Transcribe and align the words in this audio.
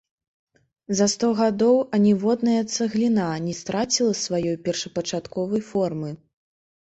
За 0.99 1.05
сто 1.13 1.27
гадоў 1.39 1.75
аніводная 1.97 2.55
цагліна 2.77 3.27
не 3.47 3.53
страціла 3.59 4.13
сваёй 4.25 4.57
першапачатковай 4.69 5.61
формы. 5.69 6.11